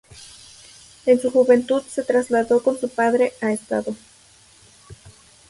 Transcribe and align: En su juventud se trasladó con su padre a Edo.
En 1.05 1.21
su 1.21 1.29
juventud 1.29 1.83
se 1.83 2.01
trasladó 2.03 2.63
con 2.63 2.75
su 2.79 2.89
padre 2.89 3.33
a 3.39 3.51
Edo. 3.53 3.95